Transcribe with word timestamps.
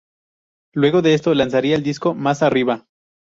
Luego 0.73 1.03
de 1.03 1.13
esto 1.13 1.31
lanzaría 1.35 1.75
el 1.75 1.83
disco 1.83 2.15
"Más 2.15 2.41
arriba". 2.41 2.87